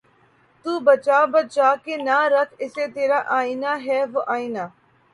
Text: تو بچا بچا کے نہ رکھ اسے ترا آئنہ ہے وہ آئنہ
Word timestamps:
تو 0.65 0.71
بچا 0.85 1.19
بچا 1.33 1.69
کے 1.83 1.93
نہ 2.07 2.17
رکھ 2.33 2.53
اسے 2.63 2.85
ترا 2.93 3.19
آئنہ 3.37 3.71
ہے 3.85 3.99
وہ 4.11 4.21
آئنہ 4.35 4.63